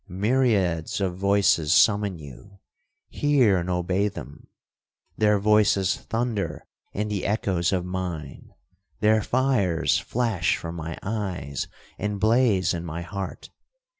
—myriads 0.07 0.99
of 0.99 1.15
voices 1.15 1.71
summon 1.71 2.17
you—hear 2.17 3.57
and 3.57 3.69
obey 3.69 4.07
them! 4.07 4.47
Their 5.15 5.37
voices 5.37 5.95
thunder 5.95 6.65
in 6.91 7.07
the 7.07 7.23
echoes 7.23 7.71
of 7.71 7.85
mine—their 7.85 9.21
fires 9.21 9.99
flash 9.99 10.57
from 10.57 10.73
my 10.73 10.97
eyes, 11.03 11.67
and 11.99 12.19
blaze 12.19 12.73
in 12.73 12.83
my 12.83 13.03
heart. 13.03 13.51